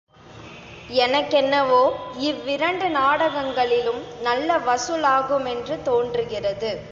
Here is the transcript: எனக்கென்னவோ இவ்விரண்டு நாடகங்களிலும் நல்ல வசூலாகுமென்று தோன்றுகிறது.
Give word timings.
எனக்கென்னவோ 0.97 1.81
இவ்விரண்டு 2.19 2.87
நாடகங்களிலும் 2.89 4.01
நல்ல 4.21 4.57
வசூலாகுமென்று 4.59 5.77
தோன்றுகிறது. 5.83 6.71